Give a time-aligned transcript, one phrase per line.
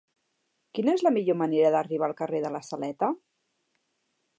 [0.77, 3.15] Quina és la millor manera d'arribar al carrer de la Saleta?